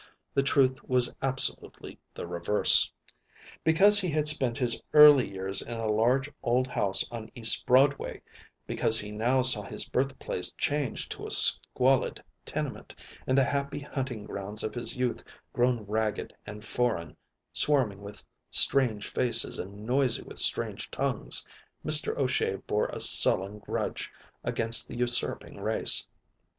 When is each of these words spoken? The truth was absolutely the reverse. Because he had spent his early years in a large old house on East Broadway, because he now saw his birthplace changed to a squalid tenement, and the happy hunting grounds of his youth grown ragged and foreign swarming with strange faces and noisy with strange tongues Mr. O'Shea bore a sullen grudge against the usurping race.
The 0.33 0.41
truth 0.41 0.83
was 0.89 1.13
absolutely 1.21 1.99
the 2.15 2.25
reverse. 2.25 2.91
Because 3.63 3.99
he 3.99 4.09
had 4.09 4.27
spent 4.27 4.57
his 4.57 4.81
early 4.93 5.31
years 5.31 5.61
in 5.61 5.77
a 5.79 5.85
large 5.91 6.27
old 6.41 6.65
house 6.65 7.05
on 7.11 7.29
East 7.35 7.67
Broadway, 7.67 8.23
because 8.65 8.99
he 8.99 9.11
now 9.11 9.43
saw 9.43 9.61
his 9.61 9.87
birthplace 9.87 10.53
changed 10.53 11.11
to 11.11 11.27
a 11.27 11.29
squalid 11.29 12.23
tenement, 12.45 12.95
and 13.27 13.37
the 13.37 13.43
happy 13.43 13.77
hunting 13.77 14.23
grounds 14.23 14.63
of 14.63 14.73
his 14.73 14.95
youth 14.95 15.23
grown 15.53 15.81
ragged 15.85 16.35
and 16.47 16.63
foreign 16.63 17.15
swarming 17.53 18.01
with 18.01 18.25
strange 18.49 19.07
faces 19.07 19.59
and 19.59 19.85
noisy 19.85 20.23
with 20.23 20.39
strange 20.39 20.89
tongues 20.89 21.45
Mr. 21.85 22.17
O'Shea 22.17 22.55
bore 22.55 22.87
a 22.87 22.99
sullen 22.99 23.59
grudge 23.59 24.11
against 24.43 24.87
the 24.87 24.95
usurping 24.97 25.59
race. 25.61 26.07